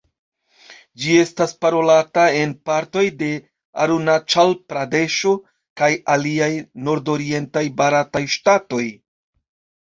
[1.01, 3.27] Ĝi estas parolata en partoj de
[3.83, 5.35] Arunaĉal-Pradeŝo
[5.83, 6.49] kaj aliaj
[6.89, 8.83] nordorientaj barataj ŝtatoj.